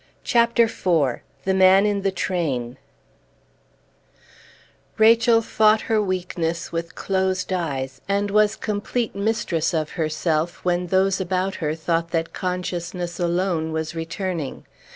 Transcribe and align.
CHAPTER 0.23 0.63
IV 0.63 1.19
THE 1.45 1.53
MAN 1.53 1.85
IN 1.85 2.01
THE 2.01 2.09
TRAIN 2.09 2.79
Rachel 4.97 5.43
fought 5.43 5.81
her 5.81 6.01
weakness 6.01 6.71
with 6.71 6.95
closed 6.95 7.53
eyes, 7.53 8.01
and 8.09 8.31
was 8.31 8.55
complete 8.55 9.13
mistress 9.15 9.75
of 9.75 9.91
herself 9.91 10.65
when 10.65 10.87
those 10.87 11.21
about 11.21 11.53
her 11.61 11.75
thought 11.75 12.09
that 12.09 12.33
consciousness 12.33 13.19
alone 13.19 13.71
was 13.71 13.93
returning. 13.93 14.65